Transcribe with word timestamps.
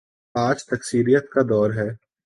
آج 0.35 0.65
تکثیریت 0.65 1.29
کا 1.29 1.41
دور 1.49 1.73
ہے۔ 1.73 1.89